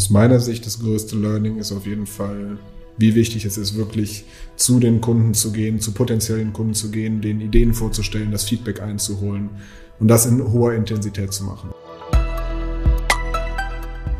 [0.00, 2.56] aus meiner Sicht das größte Learning ist auf jeden Fall,
[2.96, 4.24] wie wichtig es ist, wirklich
[4.56, 8.80] zu den Kunden zu gehen, zu potenziellen Kunden zu gehen, den Ideen vorzustellen, das Feedback
[8.80, 9.50] einzuholen
[9.98, 11.74] und das in hoher Intensität zu machen.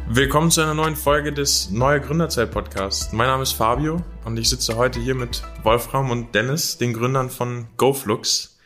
[0.06, 3.10] Willkommen zu einer neuen Folge des Neue Gründerzeit Podcasts.
[3.14, 7.30] Mein Name ist Fabio und ich sitze heute hier mit Wolfram und Dennis, den Gründern
[7.30, 8.58] von GoFlux.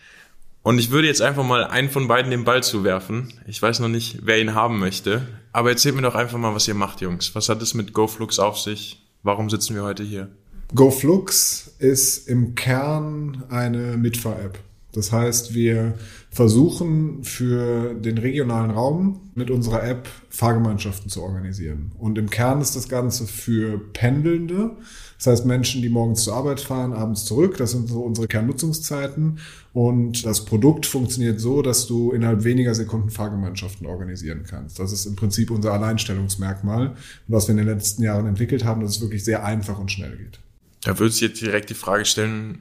[0.64, 3.32] Und ich würde jetzt einfach mal einen von beiden den Ball zuwerfen.
[3.46, 5.28] Ich weiß noch nicht, wer ihn haben möchte.
[5.54, 7.32] Aber erzählt mir doch einfach mal, was ihr macht, Jungs.
[7.36, 9.06] Was hat es mit GoFlux auf sich?
[9.22, 10.28] Warum sitzen wir heute hier?
[10.74, 14.58] GoFlux ist im Kern eine Mitfahr-App.
[14.90, 15.94] Das heißt, wir
[16.30, 21.92] versuchen für den regionalen Raum mit unserer App Fahrgemeinschaften zu organisieren.
[21.98, 24.72] Und im Kern ist das Ganze für Pendelnde.
[25.18, 27.58] Das heißt, Menschen, die morgens zur Arbeit fahren, abends zurück.
[27.58, 29.38] Das sind so unsere Kernnutzungszeiten.
[29.74, 34.78] Und das Produkt funktioniert so, dass du innerhalb weniger Sekunden Fahrgemeinschaften organisieren kannst.
[34.78, 36.90] Das ist im Prinzip unser Alleinstellungsmerkmal.
[36.90, 39.90] Und was wir in den letzten Jahren entwickelt haben, dass es wirklich sehr einfach und
[39.90, 40.38] schnell geht.
[40.84, 42.58] Da würde ich jetzt direkt die Frage stellen,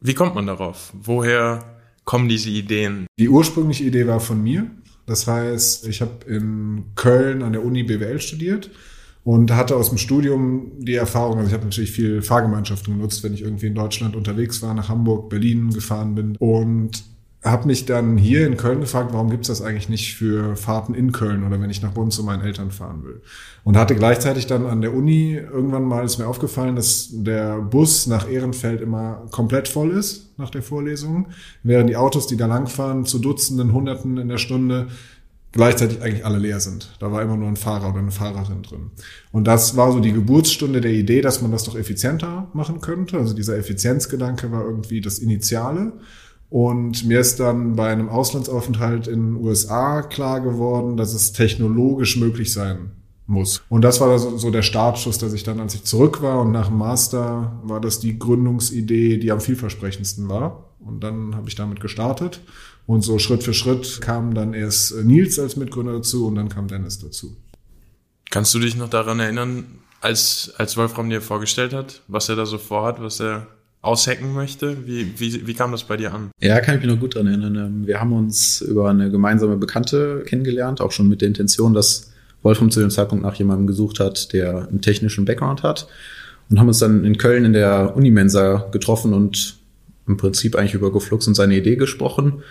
[0.00, 0.90] wie kommt man darauf?
[0.94, 1.62] Woher
[2.04, 3.06] kommen diese Ideen?
[3.18, 4.70] Die ursprüngliche Idee war von mir.
[5.04, 8.70] Das heißt, ich habe in Köln an der Uni BWL studiert
[9.24, 13.32] und hatte aus dem Studium die Erfahrung, also ich habe natürlich viel Fahrgemeinschaften genutzt, wenn
[13.32, 17.02] ich irgendwie in Deutschland unterwegs war, nach Hamburg, Berlin gefahren bin und
[17.44, 21.12] habe mich dann hier in Köln gefragt, warum gibt's das eigentlich nicht für Fahrten in
[21.12, 23.20] Köln oder wenn ich nach Bonn zu meinen Eltern fahren will.
[23.64, 28.06] Und hatte gleichzeitig dann an der Uni irgendwann mal ist mir aufgefallen, dass der Bus
[28.06, 31.28] nach Ehrenfeld immer komplett voll ist nach der Vorlesung,
[31.62, 34.88] während die Autos, die da langfahren, zu Dutzenden, Hunderten in der Stunde
[35.54, 36.90] gleichzeitig eigentlich alle leer sind.
[36.98, 38.90] Da war immer nur ein Fahrer oder eine Fahrerin drin.
[39.32, 43.18] Und das war so die Geburtsstunde der Idee, dass man das doch effizienter machen könnte.
[43.18, 45.92] Also dieser Effizienzgedanke war irgendwie das Initiale.
[46.50, 52.16] Und mir ist dann bei einem Auslandsaufenthalt in den USA klar geworden, dass es technologisch
[52.16, 52.90] möglich sein
[53.26, 53.62] muss.
[53.68, 56.68] Und das war so der Startschuss, dass ich dann, als ich zurück war und nach
[56.68, 60.73] dem Master, war das die Gründungsidee, die am vielversprechendsten war.
[60.84, 62.40] Und dann habe ich damit gestartet.
[62.86, 66.68] Und so Schritt für Schritt kam dann erst Nils als Mitgründer dazu und dann kam
[66.68, 67.36] Dennis dazu.
[68.30, 69.64] Kannst du dich noch daran erinnern,
[70.00, 73.46] als, als Wolfram dir vorgestellt hat, was er da so vorhat, was er
[73.80, 74.86] aushacken möchte.
[74.86, 76.30] Wie, wie, wie kam das bei dir an?
[76.40, 77.56] Ja, kann ich mich noch gut dran erinnern.
[77.56, 82.12] Ähm, wir haben uns über eine gemeinsame Bekannte kennengelernt, auch schon mit der Intention, dass
[82.42, 85.86] Wolfram zu dem Zeitpunkt nach jemandem gesucht hat, der einen technischen Background hat.
[86.50, 89.56] Und haben uns dann in Köln in der Unimensa getroffen und
[90.06, 92.42] im Prinzip eigentlich über GoFlux und seine Idee gesprochen.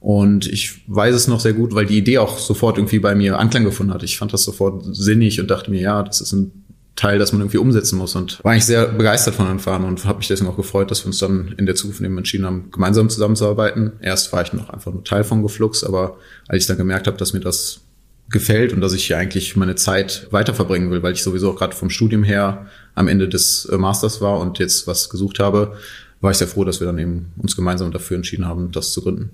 [0.00, 3.38] Und ich weiß es noch sehr gut, weil die Idee auch sofort irgendwie bei mir
[3.38, 4.02] Anklang gefunden hat.
[4.02, 6.64] Ich fand das sofort sinnig und dachte mir, ja, das ist ein
[6.94, 8.14] Teil, das man irgendwie umsetzen muss.
[8.14, 11.02] Und war eigentlich sehr begeistert von den Fahren und habe mich deswegen auch gefreut, dass
[11.02, 13.92] wir uns dann in der Zukunft eben entschieden haben, gemeinsam zusammenzuarbeiten.
[14.00, 17.16] Erst war ich noch einfach nur Teil von Geflux, aber als ich dann gemerkt habe,
[17.16, 17.80] dass mir das
[18.30, 21.56] gefällt und dass ich hier eigentlich meine Zeit weiter verbringen will, weil ich sowieso auch
[21.56, 25.76] gerade vom Studium her am Ende des äh, Masters war und jetzt was gesucht habe,
[26.20, 29.02] war ich sehr froh, dass wir dann eben uns gemeinsam dafür entschieden haben, das zu
[29.02, 29.30] gründen.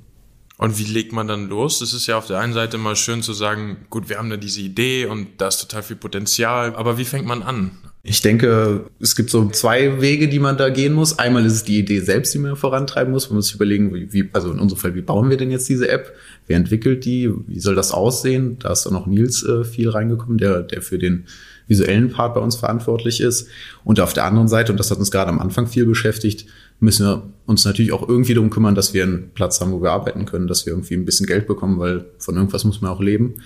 [0.56, 1.80] Und wie legt man dann los?
[1.80, 4.36] Es ist ja auf der einen Seite mal schön zu sagen, gut, wir haben da
[4.36, 7.72] diese Idee und da ist total viel Potenzial, aber wie fängt man an?
[8.06, 11.18] Ich denke, es gibt so zwei Wege, die man da gehen muss.
[11.18, 13.30] Einmal ist es die Idee selbst, die man vorantreiben muss.
[13.30, 15.88] Man muss sich überlegen, wie, also in unserem Fall, wie bauen wir denn jetzt diese
[15.88, 16.12] App?
[16.46, 17.32] Wer entwickelt die?
[17.46, 18.58] Wie soll das aussehen?
[18.58, 21.24] Da ist dann noch Nils äh, viel reingekommen, der, der für den
[21.66, 23.48] visuellen Part bei uns verantwortlich ist.
[23.84, 26.44] Und auf der anderen Seite, und das hat uns gerade am Anfang viel beschäftigt,
[26.80, 29.92] müssen wir uns natürlich auch irgendwie darum kümmern, dass wir einen Platz haben, wo wir
[29.92, 33.00] arbeiten können, dass wir irgendwie ein bisschen Geld bekommen, weil von irgendwas muss man auch
[33.00, 33.36] leben.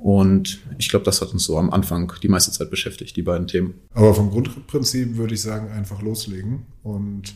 [0.00, 3.46] Und ich glaube, das hat uns so am Anfang die meiste Zeit beschäftigt, die beiden
[3.46, 3.74] Themen.
[3.92, 7.34] Aber vom Grundprinzip würde ich sagen, einfach loslegen und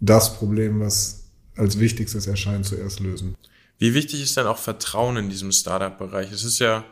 [0.00, 3.36] das Problem, was als wichtigstes erscheint, zuerst lösen.
[3.78, 6.32] Wie wichtig ist denn auch Vertrauen in diesem Startup-Bereich?
[6.32, 6.84] Es ist ja,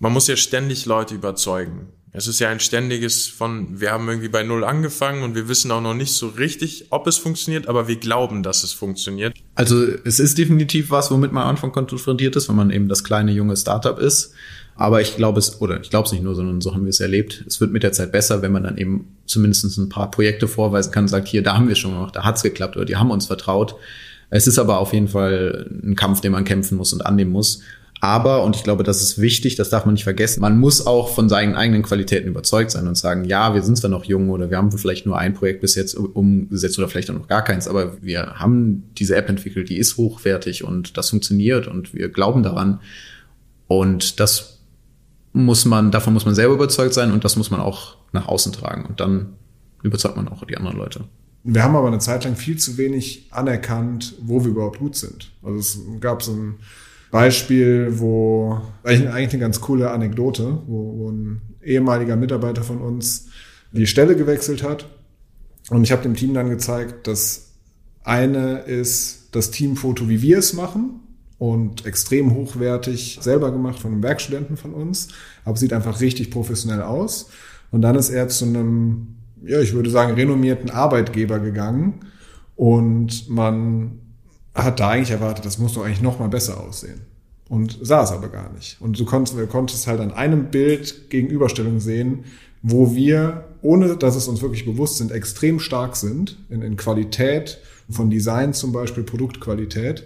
[0.00, 1.88] man muss ja ständig Leute überzeugen.
[2.16, 5.70] Es ist ja ein ständiges von, wir haben irgendwie bei Null angefangen und wir wissen
[5.70, 9.36] auch noch nicht so richtig, ob es funktioniert, aber wir glauben, dass es funktioniert.
[9.54, 13.04] Also es ist definitiv was, womit man am Anfang konfrontiert ist, wenn man eben das
[13.04, 14.32] kleine junge Startup ist.
[14.76, 17.00] Aber ich glaube es, oder ich glaube es nicht nur, sondern so haben wir es
[17.00, 17.44] erlebt.
[17.46, 20.92] Es wird mit der Zeit besser, wenn man dann eben zumindest ein paar Projekte vorweisen
[20.92, 23.10] kann und sagt, hier, da haben wir schon gemacht, da hat's geklappt oder die haben
[23.10, 23.74] uns vertraut.
[24.30, 27.60] Es ist aber auf jeden Fall ein Kampf, den man kämpfen muss und annehmen muss.
[28.00, 31.14] Aber, und ich glaube, das ist wichtig, das darf man nicht vergessen, man muss auch
[31.14, 34.50] von seinen eigenen Qualitäten überzeugt sein und sagen, ja, wir sind zwar noch jung oder
[34.50, 37.66] wir haben vielleicht nur ein Projekt bis jetzt umgesetzt oder vielleicht auch noch gar keins,
[37.66, 42.42] aber wir haben diese App entwickelt, die ist hochwertig und das funktioniert und wir glauben
[42.42, 42.80] daran.
[43.66, 44.60] Und das
[45.32, 48.52] muss man, davon muss man selber überzeugt sein und das muss man auch nach außen
[48.52, 48.86] tragen.
[48.86, 49.34] Und dann
[49.82, 51.04] überzeugt man auch die anderen Leute.
[51.44, 55.30] Wir haben aber eine Zeit lang viel zu wenig anerkannt, wo wir überhaupt gut sind.
[55.42, 56.56] Also es gab so ein
[57.10, 63.28] Beispiel, wo eigentlich, eine ganz coole Anekdote, wo, wo ein ehemaliger Mitarbeiter von uns
[63.72, 64.88] die Stelle gewechselt hat.
[65.70, 67.54] Und ich habe dem Team dann gezeigt, dass
[68.04, 71.00] eine ist das Teamfoto, wie wir es machen
[71.38, 75.08] und extrem hochwertig selber gemacht von einem Werkstudenten von uns,
[75.44, 77.30] aber sieht einfach richtig professionell aus.
[77.70, 82.00] Und dann ist er zu einem, ja, ich würde sagen, renommierten Arbeitgeber gegangen
[82.54, 84.00] und man
[84.56, 87.02] hat da eigentlich erwartet, das muss doch eigentlich noch mal besser aussehen.
[87.48, 88.76] Und sah es aber gar nicht.
[88.80, 92.24] Und du konntest, du konntest halt an einem Bild Gegenüberstellung sehen,
[92.62, 97.58] wo wir, ohne dass es uns wirklich bewusst sind, extrem stark sind in, in Qualität
[97.88, 100.04] von Design zum Beispiel, Produktqualität,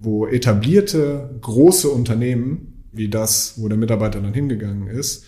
[0.00, 5.24] wo etablierte große Unternehmen, wie das, wo der Mitarbeiter dann hingegangen ist,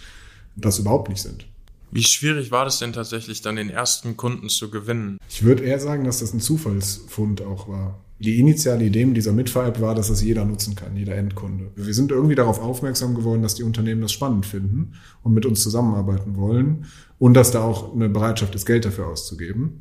[0.57, 1.47] das überhaupt nicht sind.
[1.93, 5.19] Wie schwierig war das denn tatsächlich, dann den ersten Kunden zu gewinnen?
[5.29, 8.01] Ich würde eher sagen, dass das ein Zufallsfund auch war.
[8.23, 11.73] Die initiale Idee mit dieser Mitfahr-App war, dass das jeder nutzen kann, jeder Endkunde.
[11.75, 14.93] Wir sind irgendwie darauf aufmerksam geworden, dass die Unternehmen das spannend finden
[15.25, 16.87] und mit uns zusammenarbeiten wollen
[17.19, 19.81] und dass da auch eine Bereitschaft ist, Geld dafür auszugeben.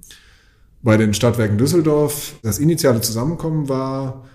[0.81, 4.25] Bei den Stadtwerken Düsseldorf, das initiale Zusammenkommen war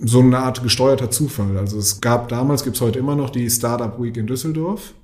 [0.00, 1.58] so eine Art gesteuerter Zufall.
[1.58, 4.94] Also es gab damals, gibt es heute immer noch die Startup Week in Düsseldorf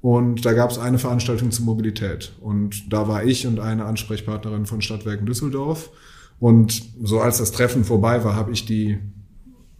[0.00, 2.34] und da gab es eine Veranstaltung zur Mobilität.
[2.40, 5.90] Und da war ich und eine Ansprechpartnerin von Stadtwerken Düsseldorf.
[6.38, 8.98] Und so als das Treffen vorbei war, habe ich die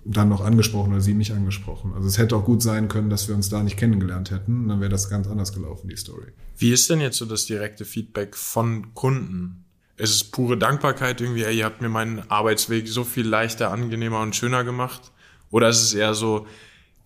[0.04, 1.92] dann noch angesprochen oder sie mich angesprochen.
[1.94, 4.68] Also es hätte auch gut sein können, dass wir uns da nicht kennengelernt hätten.
[4.68, 6.28] Dann wäre das ganz anders gelaufen, die Story.
[6.56, 9.64] Wie ist denn jetzt so das direkte Feedback von Kunden?
[9.96, 14.20] Ist es pure Dankbarkeit irgendwie, ey, ihr habt mir meinen Arbeitsweg so viel leichter, angenehmer
[14.20, 15.12] und schöner gemacht?
[15.50, 16.46] Oder ist es eher so,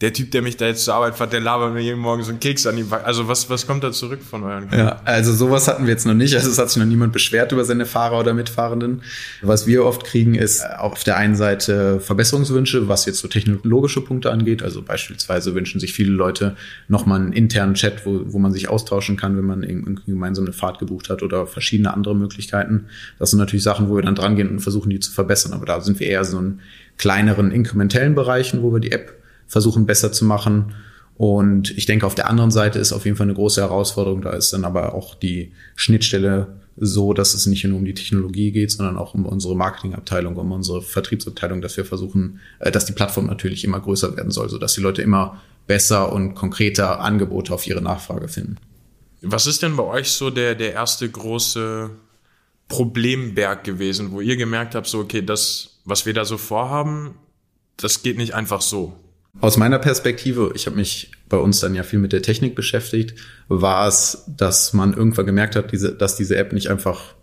[0.00, 2.30] der Typ, der mich da jetzt zur Arbeit fährt, der labert mir jeden Morgen so
[2.30, 3.02] einen Keks an die Back.
[3.04, 4.78] Also was, was kommt da zurück von euren Kunden?
[4.78, 6.34] Ja, also sowas hatten wir jetzt noch nicht.
[6.34, 9.02] Also es hat sich noch niemand beschwert über seine Fahrer oder Mitfahrenden.
[9.42, 14.30] Was wir oft kriegen, ist auf der einen Seite Verbesserungswünsche, was jetzt so technologische Punkte
[14.30, 14.62] angeht.
[14.62, 16.56] Also beispielsweise wünschen sich viele Leute
[16.88, 20.54] nochmal einen internen Chat, wo, wo man sich austauschen kann, wenn man irgendwie gemeinsam eine
[20.54, 22.86] Fahrt gebucht hat oder verschiedene andere Möglichkeiten.
[23.18, 25.52] Das sind natürlich Sachen, wo wir dann dran gehen und versuchen, die zu verbessern.
[25.52, 26.60] Aber da sind wir eher so in
[26.96, 29.19] kleineren inkrementellen Bereichen, wo wir die App
[29.50, 30.74] versuchen besser zu machen.
[31.16, 34.22] Und ich denke, auf der anderen Seite ist auf jeden Fall eine große Herausforderung.
[34.22, 38.52] Da ist dann aber auch die Schnittstelle so, dass es nicht nur um die Technologie
[38.52, 42.94] geht, sondern auch um unsere Marketingabteilung, um unsere Vertriebsabteilung, dass wir versuchen, äh, dass die
[42.94, 47.66] Plattform natürlich immer größer werden soll, sodass die Leute immer besser und konkreter Angebote auf
[47.66, 48.56] ihre Nachfrage finden.
[49.20, 51.90] Was ist denn bei euch so der, der erste große
[52.68, 57.14] Problemberg gewesen, wo ihr gemerkt habt, so, okay, das, was wir da so vorhaben,
[57.76, 58.94] das geht nicht einfach so?
[59.40, 63.14] Aus meiner Perspektive, ich habe mich bei uns dann ja viel mit der Technik beschäftigt,
[63.48, 67.14] war es, dass man irgendwann gemerkt hat, diese, dass diese App nicht einfach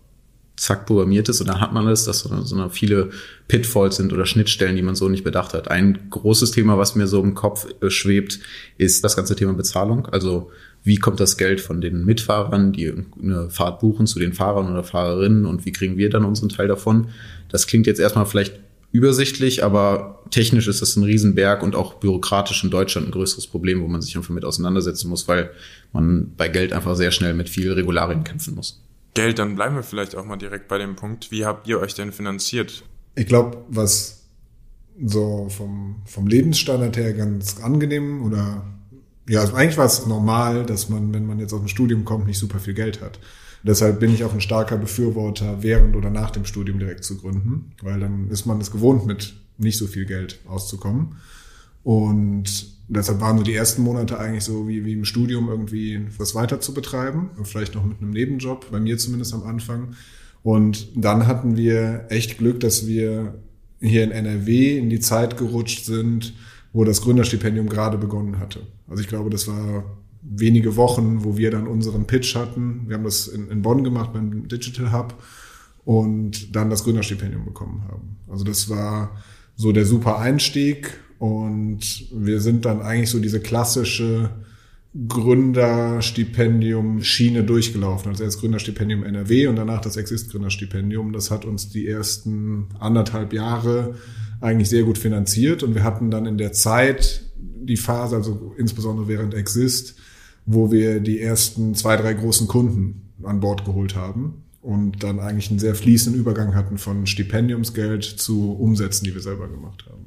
[0.58, 3.10] zack programmiert ist und dann hat man es, dass sondern viele
[3.46, 5.70] Pitfalls sind oder Schnittstellen, die man so nicht bedacht hat.
[5.70, 8.40] Ein großes Thema, was mir so im Kopf äh, schwebt,
[8.76, 10.06] ist das ganze Thema Bezahlung.
[10.06, 10.50] Also
[10.82, 14.82] wie kommt das Geld von den Mitfahrern, die eine Fahrt buchen, zu den Fahrern oder
[14.82, 17.08] Fahrerinnen und wie kriegen wir dann unseren Teil davon?
[17.50, 18.58] Das klingt jetzt erstmal vielleicht
[18.92, 23.82] übersichtlich, aber technisch ist das ein Riesenberg und auch bürokratisch in Deutschland ein größeres Problem,
[23.82, 25.50] wo man sich einfach mit auseinandersetzen muss, weil
[25.92, 28.82] man bei Geld einfach sehr schnell mit viel Regularien kämpfen muss.
[29.14, 31.30] Geld, dann bleiben wir vielleicht auch mal direkt bei dem Punkt.
[31.30, 32.84] Wie habt ihr euch denn finanziert?
[33.14, 34.26] Ich glaube, was
[35.04, 38.64] so vom, vom Lebensstandard her ganz angenehm oder
[39.28, 42.26] ja, also eigentlich war es normal, dass man, wenn man jetzt aus dem Studium kommt,
[42.26, 43.18] nicht super viel Geld hat.
[43.62, 47.72] Deshalb bin ich auch ein starker Befürworter, während oder nach dem Studium direkt zu gründen,
[47.82, 51.16] weil dann ist man es gewohnt, mit nicht so viel Geld auszukommen.
[51.82, 56.34] Und deshalb waren so die ersten Monate eigentlich so wie, wie im Studium irgendwie was
[56.34, 59.94] weiter zu betreiben, vielleicht noch mit einem Nebenjob, bei mir zumindest am Anfang.
[60.42, 63.34] Und dann hatten wir echt Glück, dass wir
[63.80, 66.32] hier in NRW in die Zeit gerutscht sind,
[66.72, 68.60] wo das Gründerstipendium gerade begonnen hatte.
[68.88, 69.84] Also ich glaube, das war
[70.22, 72.84] wenige Wochen, wo wir dann unseren Pitch hatten.
[72.86, 75.14] Wir haben das in, in Bonn gemacht beim Digital Hub
[75.84, 78.16] und dann das Gründerstipendium bekommen haben.
[78.30, 79.16] Also das war
[79.56, 84.30] so der super Einstieg und wir sind dann eigentlich so diese klassische
[85.06, 88.10] Gründerstipendium-Schiene durchgelaufen.
[88.10, 91.12] Also erst Gründerstipendium NRW und danach das Exist-Gründerstipendium.
[91.12, 93.94] Das hat uns die ersten anderthalb Jahre
[94.40, 99.08] eigentlich sehr gut finanziert und wir hatten dann in der Zeit die Phase, also insbesondere
[99.08, 99.96] während Exist,
[100.46, 105.50] wo wir die ersten zwei, drei großen Kunden an Bord geholt haben und dann eigentlich
[105.50, 110.06] einen sehr fließenden Übergang hatten von Stipendiumsgeld zu Umsätzen, die wir selber gemacht haben.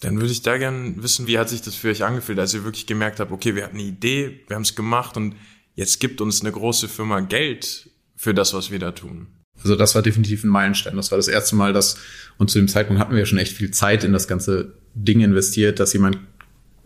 [0.00, 2.64] Dann würde ich da gerne wissen, wie hat sich das für euch angefühlt, als ihr
[2.64, 5.36] wirklich gemerkt habt, okay, wir hatten eine Idee, wir haben es gemacht und
[5.74, 9.28] jetzt gibt uns eine große Firma Geld für das, was wir da tun.
[9.62, 10.96] Also das war definitiv ein Meilenstein.
[10.96, 11.96] Das war das erste Mal, dass,
[12.38, 15.20] und zu dem Zeitpunkt hatten wir ja schon echt viel Zeit in das ganze Ding
[15.20, 16.18] investiert, dass jemand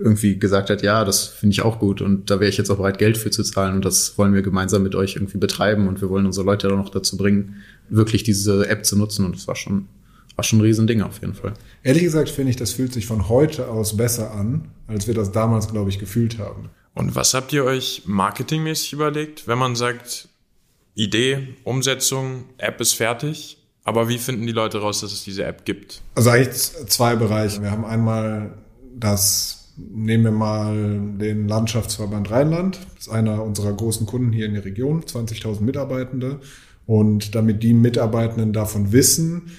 [0.00, 2.78] irgendwie gesagt hat, ja, das finde ich auch gut und da wäre ich jetzt auch
[2.78, 6.00] bereit, Geld für zu zahlen und das wollen wir gemeinsam mit euch irgendwie betreiben und
[6.00, 7.56] wir wollen unsere Leute dann noch dazu bringen,
[7.90, 9.88] wirklich diese App zu nutzen und das war schon,
[10.36, 11.52] war schon ein Riesending auf jeden Fall.
[11.82, 15.32] Ehrlich gesagt finde ich, das fühlt sich von heute aus besser an, als wir das
[15.32, 16.70] damals, glaube ich, gefühlt haben.
[16.94, 20.29] Und was habt ihr euch marketingmäßig überlegt, wenn man sagt,
[21.02, 23.58] Idee, Umsetzung, App ist fertig?
[23.84, 26.02] Aber wie finden die Leute raus, dass es diese App gibt?
[26.14, 27.62] Also eigentlich zwei Bereiche.
[27.62, 28.58] Wir haben einmal
[28.94, 32.78] das Nehmen wir mal den Landschaftsverband Rheinland.
[32.96, 36.40] Das ist einer unserer großen Kunden hier in der Region, 20.000 Mitarbeitende.
[36.86, 39.52] Und damit die Mitarbeitenden davon wissen,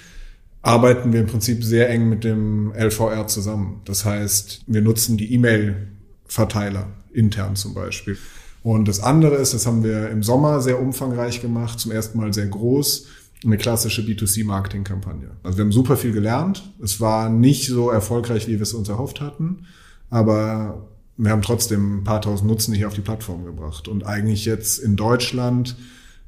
[0.62, 3.81] arbeiten wir im Prinzip sehr eng mit dem LVR zusammen.
[3.86, 8.17] Das heißt, wir nutzen die E-Mail-Verteiler intern zum Beispiel.
[8.63, 12.33] Und das andere ist, das haben wir im Sommer sehr umfangreich gemacht, zum ersten Mal
[12.33, 13.07] sehr groß,
[13.43, 15.31] eine klassische B2C-Marketing-Kampagne.
[15.41, 16.71] Also wir haben super viel gelernt.
[16.81, 19.65] Es war nicht so erfolgreich, wie wir es uns erhofft hatten
[20.11, 20.87] aber
[21.17, 24.77] wir haben trotzdem ein paar tausend Nutzen hier auf die Plattform gebracht und eigentlich jetzt
[24.77, 25.75] in Deutschland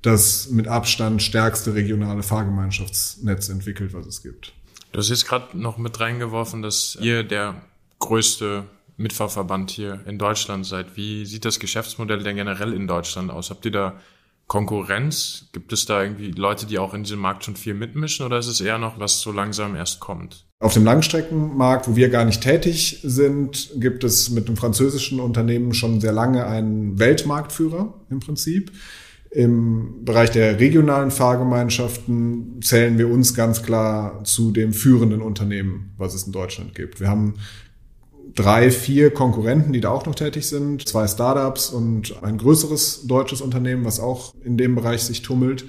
[0.01, 4.53] das mit Abstand stärkste regionale Fahrgemeinschaftsnetz entwickelt, was es gibt.
[4.91, 7.61] Du hast jetzt gerade noch mit reingeworfen, dass ihr der
[7.99, 8.65] größte
[8.97, 10.95] Mitfahrverband hier in Deutschland seid.
[10.95, 13.49] Wie sieht das Geschäftsmodell denn generell in Deutschland aus?
[13.49, 13.99] Habt ihr da
[14.47, 15.49] Konkurrenz?
[15.51, 18.47] Gibt es da irgendwie Leute, die auch in diesem Markt schon viel mitmischen oder ist
[18.47, 20.45] es eher noch, was so langsam erst kommt?
[20.59, 25.73] Auf dem Langstreckenmarkt, wo wir gar nicht tätig sind, gibt es mit einem französischen Unternehmen
[25.73, 28.71] schon sehr lange einen Weltmarktführer im Prinzip.
[29.31, 36.13] Im Bereich der regionalen Fahrgemeinschaften zählen wir uns ganz klar zu dem führenden Unternehmen, was
[36.13, 36.99] es in Deutschland gibt.
[36.99, 37.33] Wir haben
[38.35, 43.41] drei, vier Konkurrenten, die da auch noch tätig sind, zwei Startups und ein größeres deutsches
[43.41, 45.65] Unternehmen, was auch in dem Bereich sich tummelt.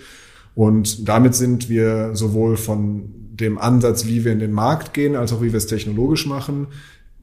[0.55, 5.33] Und damit sind wir sowohl von dem Ansatz, wie wir in den Markt gehen, als
[5.33, 6.69] auch wie wir es technologisch machen,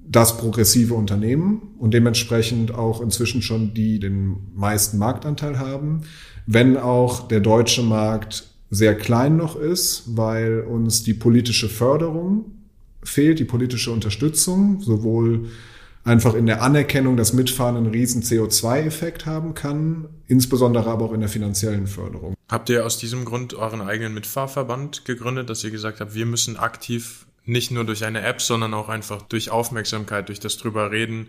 [0.05, 6.01] das progressive Unternehmen und dementsprechend auch inzwischen schon die den meisten Marktanteil haben,
[6.45, 12.60] wenn auch der deutsche Markt sehr klein noch ist, weil uns die politische Förderung
[13.03, 15.49] fehlt, die politische Unterstützung, sowohl
[16.03, 21.19] einfach in der Anerkennung, dass Mitfahren einen riesen CO2-Effekt haben kann, insbesondere aber auch in
[21.19, 22.35] der finanziellen Förderung.
[22.49, 26.57] Habt ihr aus diesem Grund euren eigenen Mitfahrverband gegründet, dass ihr gesagt habt, wir müssen
[26.57, 31.27] aktiv nicht nur durch eine App, sondern auch einfach durch Aufmerksamkeit, durch das drüber reden,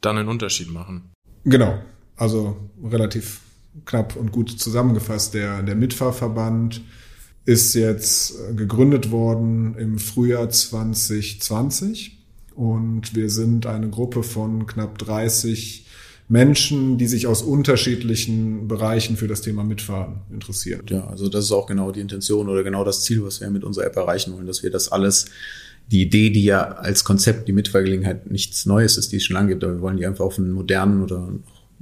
[0.00, 1.10] dann einen Unterschied machen?
[1.44, 1.78] Genau.
[2.16, 3.40] Also relativ
[3.86, 5.34] knapp und gut zusammengefasst.
[5.34, 6.82] Der, der Mitfahrverband
[7.44, 12.18] ist jetzt gegründet worden im Frühjahr 2020
[12.54, 15.86] und wir sind eine Gruppe von knapp 30
[16.28, 20.82] Menschen, die sich aus unterschiedlichen Bereichen für das Thema Mitfahren interessieren.
[20.88, 23.64] Ja, also das ist auch genau die Intention oder genau das Ziel, was wir mit
[23.64, 25.26] unserer App erreichen wollen, dass wir das alles,
[25.90, 29.48] die Idee, die ja als Konzept die Mitfahrgelegenheit nichts Neues ist, die es schon lange
[29.48, 31.28] gibt, aber wir wollen die einfach auf einen modernen oder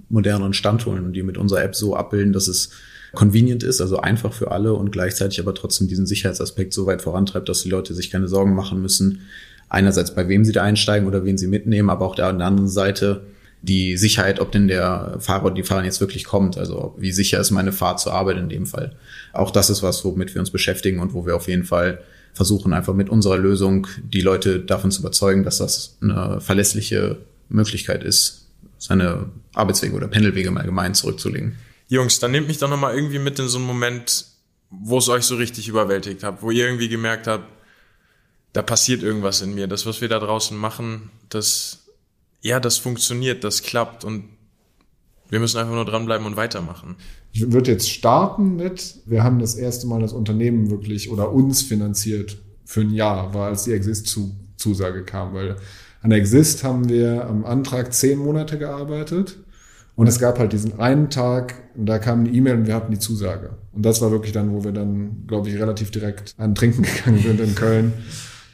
[0.09, 2.71] moderneren Stand holen und die mit unserer App so abbilden, dass es
[3.13, 7.49] convenient ist, also einfach für alle und gleichzeitig aber trotzdem diesen Sicherheitsaspekt so weit vorantreibt,
[7.49, 9.23] dass die Leute sich keine Sorgen machen müssen.
[9.69, 12.47] Einerseits bei wem sie da einsteigen oder wen sie mitnehmen, aber auch der, an der
[12.47, 13.23] anderen Seite
[13.63, 16.57] die Sicherheit, ob denn der Fahrer oder die Fahrerin jetzt wirklich kommt.
[16.57, 18.97] Also wie sicher ist meine Fahrt zur Arbeit in dem Fall.
[19.33, 22.01] Auch das ist was, womit wir uns beschäftigen und wo wir auf jeden Fall
[22.33, 28.05] versuchen, einfach mit unserer Lösung die Leute davon zu überzeugen, dass das eine verlässliche Möglichkeit
[28.05, 28.40] ist,
[28.81, 31.57] seine Arbeitswege oder Pendelwege im Allgemeinen zurückzulegen.
[31.89, 34.27] Jungs, dann nehmt mich doch nochmal irgendwie mit in so einen Moment,
[34.71, 37.45] wo es euch so richtig überwältigt habt, wo ihr irgendwie gemerkt habt,
[38.53, 39.69] da passiert irgendwas in mir.
[39.69, 41.85] Das, was wir da draußen machen, das,
[42.41, 44.25] ja, das funktioniert, das klappt und
[45.29, 46.97] wir müssen einfach nur dranbleiben und weitermachen.
[47.33, 51.63] Ich würde jetzt starten mit, wir haben das erste Mal das Unternehmen wirklich oder uns
[51.63, 55.57] finanziert für ein Jahr, war als die Exist-Zusage kam, weil
[56.03, 59.39] an Exist haben wir am Antrag zehn Monate gearbeitet
[59.97, 62.99] und es gab halt diesen einen Tag, da kam eine E-Mail und wir hatten die
[62.99, 63.51] Zusage.
[63.73, 67.19] Und das war wirklich dann, wo wir dann, glaube ich, relativ direkt an Trinken gegangen
[67.19, 67.93] sind in Köln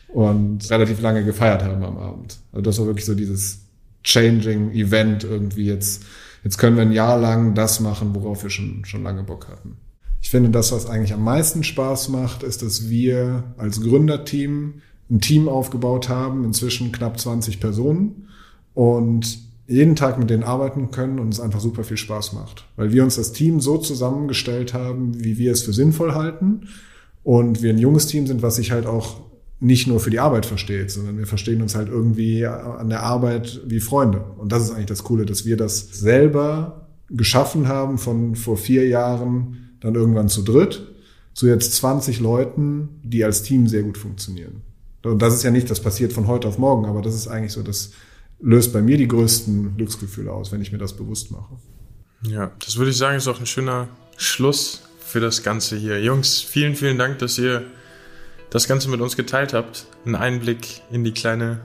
[0.09, 2.38] und relativ lange gefeiert haben am Abend.
[2.50, 3.61] Also das war wirklich so dieses
[4.03, 6.05] changing Event irgendwie jetzt.
[6.43, 9.76] Jetzt können wir ein Jahr lang das machen, worauf wir schon, schon lange Bock hatten.
[10.21, 15.21] Ich finde, das, was eigentlich am meisten Spaß macht, ist, dass wir als Gründerteam ein
[15.21, 18.29] Team aufgebaut haben, inzwischen knapp 20 Personen
[18.75, 22.65] und jeden Tag mit denen arbeiten können und es einfach super viel Spaß macht.
[22.77, 26.69] Weil wir uns das Team so zusammengestellt haben, wie wir es für sinnvoll halten.
[27.25, 29.21] Und wir ein junges Team sind, was sich halt auch
[29.59, 33.63] nicht nur für die Arbeit versteht, sondern wir verstehen uns halt irgendwie an der Arbeit
[33.67, 34.23] wie Freunde.
[34.39, 38.87] Und das ist eigentlich das Coole, dass wir das selber geschaffen haben von vor vier
[38.87, 40.87] Jahren dann irgendwann zu dritt
[41.37, 44.63] zu jetzt 20 Leuten, die als Team sehr gut funktionieren.
[45.07, 47.53] Und das ist ja nicht, das passiert von heute auf morgen, aber das ist eigentlich
[47.53, 47.93] so, das
[48.41, 51.57] löst bei mir die größten Glücksgefühle aus, wenn ich mir das bewusst mache.
[52.23, 56.03] Ja, das würde ich sagen, ist auch ein schöner Schluss für das Ganze hier.
[56.03, 57.65] Jungs, vielen, vielen Dank, dass ihr
[58.51, 59.87] das Ganze mit uns geteilt habt.
[60.05, 61.61] Ein Einblick in die kleine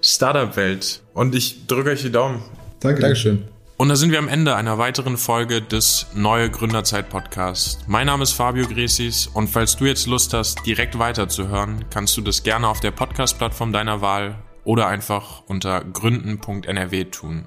[0.00, 1.02] Startup-Welt.
[1.12, 2.42] Und ich drücke euch die Daumen.
[2.80, 3.02] Danke.
[3.02, 3.59] Dankeschön.
[3.80, 7.78] Und da sind wir am Ende einer weiteren Folge des Neue Gründerzeit Podcasts.
[7.86, 12.20] Mein Name ist Fabio Gresis und falls du jetzt Lust hast, direkt weiterzuhören, kannst du
[12.20, 14.34] das gerne auf der Podcast-Plattform deiner Wahl
[14.64, 17.46] oder einfach unter gründen.nrw tun.